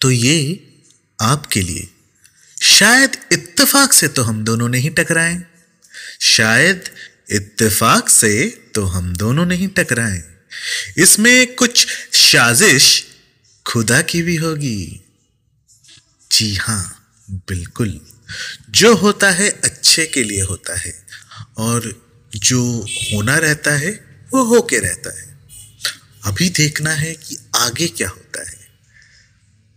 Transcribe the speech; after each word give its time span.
तो 0.00 0.10
ये 0.10 0.68
आपके 1.20 1.62
लिए। 1.62 1.88
शायद 2.62 3.16
इत्तेफाक 3.32 3.92
से 3.92 4.08
तो 4.08 4.22
हम 4.22 4.44
दोनों 4.44 4.68
नहीं 4.68 4.90
टकराए। 4.90 5.42
शायद 6.20 6.90
इत्तेफाक 7.30 8.08
से 8.08 8.62
तो 8.74 8.84
हम 8.84 9.16
दोनों 9.16 9.46
नहीं 9.46 9.68
टकराए। 9.68 10.22
इसमें 10.98 11.54
कुछ 11.54 11.86
साजिश 12.12 13.06
खुदा 13.66 14.02
की 14.02 14.22
भी 14.22 14.36
होगी। 14.36 15.00
जी 16.32 16.54
हाँ, 16.54 17.14
बिल्कुल। 17.30 18.00
जो 18.70 18.94
होता 18.94 19.30
है 19.30 19.50
अच्छे 19.50 20.06
के 20.06 20.24
लिए 20.24 20.42
होता 20.42 20.78
है 20.78 21.06
और 21.56 22.08
जो 22.36 22.86
होना 23.12 23.36
रहता 23.36 23.70
है, 23.70 23.90
वो 24.32 24.44
होके 24.44 24.78
रहता 24.78 25.20
है। 25.20 25.38
अभी 26.24 26.48
देखना 26.48 26.90
है 26.90 27.14
कि 27.14 27.38
आगे 27.56 27.86
क्या 27.86 28.08
होता 28.08 28.50
है। 28.50 28.57